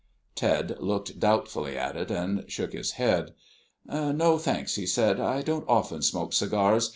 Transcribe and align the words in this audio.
Ted 0.33 0.75
looked 0.79 1.19
doubtfully 1.19 1.77
at 1.77 1.95
it, 1.95 2.09
and 2.09 2.43
shook 2.51 2.73
his 2.73 2.93
head. 2.93 3.35
"No, 3.85 4.39
thanks," 4.39 4.73
he 4.73 4.87
said; 4.87 5.19
"I 5.19 5.43
don't 5.43 5.69
often 5.69 6.01
smoke 6.01 6.33
cigars. 6.33 6.89